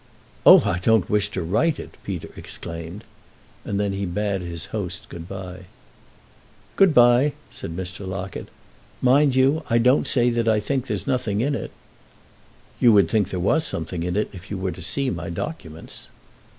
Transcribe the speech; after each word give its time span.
"Oh, 0.47 0.61
I 0.61 0.79
don't 0.79 1.11
wish 1.11 1.29
to 1.29 1.43
write 1.43 1.77
it!" 1.79 1.95
Peter 2.03 2.29
exclaimed. 2.35 3.03
And 3.63 3.79
then 3.79 3.93
he 3.93 4.07
bade 4.07 4.41
his 4.41 4.65
host 4.73 5.07
good 5.09 5.27
by. 5.29 5.65
"Good 6.75 6.91
by," 6.95 7.33
said 7.51 7.75
Mr. 7.77 8.07
Locket. 8.07 8.47
"Mind 8.99 9.35
you, 9.35 9.61
I 9.69 9.77
don't 9.77 10.07
say 10.07 10.31
that 10.31 10.47
I 10.47 10.59
think 10.59 10.87
there's 10.87 11.05
nothing 11.05 11.39
in 11.41 11.53
it." 11.53 11.69
"You 12.79 12.91
would 12.93 13.11
think 13.11 13.29
there 13.29 13.39
was 13.39 13.63
something 13.63 14.01
in 14.01 14.15
it 14.15 14.31
if 14.33 14.49
you 14.49 14.57
were 14.57 14.71
to 14.71 14.81
see 14.81 15.11
my 15.11 15.29
documents." 15.29 16.07